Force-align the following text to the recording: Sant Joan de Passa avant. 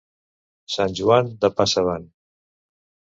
Sant 0.75 0.95
Joan 0.99 1.29
de 1.45 1.51
Passa 1.59 1.83
avant. 1.83 2.09